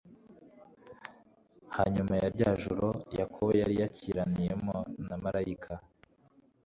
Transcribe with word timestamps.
Hanyuma 1.75 2.13
ya 2.21 2.27
rya 2.35 2.51
joro 2.63 2.89
Yakobo 3.19 3.51
yari 3.61 3.75
yakiraniyemo 3.81 4.77
na 5.07 5.15
malayika, 5.23 5.73